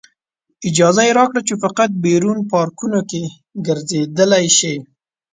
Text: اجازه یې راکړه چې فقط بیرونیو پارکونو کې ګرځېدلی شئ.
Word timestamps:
اجازه 0.69 1.01
یې 1.07 1.15
راکړه 1.19 1.41
چې 1.47 1.53
فقط 1.63 1.89
بیرونیو 2.03 2.49
پارکونو 2.53 2.99
کې 3.09 3.21
ګرځېدلی 3.65 4.45
شئ. 4.57 4.77